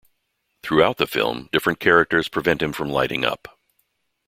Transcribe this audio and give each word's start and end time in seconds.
Throughout 0.63 0.97
the 0.97 1.05
film, 1.05 1.47
different 1.51 1.79
characters 1.79 2.27
prevent 2.27 2.59
him 2.63 2.73
from 2.73 2.89
lighting 2.89 3.23
up. 3.23 3.59